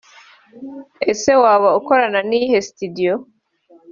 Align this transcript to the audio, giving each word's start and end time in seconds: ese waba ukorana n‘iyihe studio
ese 1.11 1.31
waba 1.41 1.69
ukorana 1.79 2.19
n‘iyihe 2.27 2.59
studio 2.69 3.13